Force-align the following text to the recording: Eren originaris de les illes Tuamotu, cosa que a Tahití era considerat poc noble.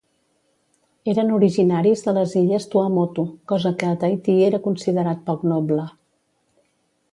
Eren 1.11 1.29
originaris 1.35 2.01
de 2.07 2.13
les 2.19 2.33
illes 2.41 2.65
Tuamotu, 2.71 3.27
cosa 3.53 3.75
que 3.83 3.91
a 3.93 4.01
Tahití 4.05 4.39
era 4.49 4.63
considerat 4.71 5.25
poc 5.31 5.47
noble. 5.55 5.89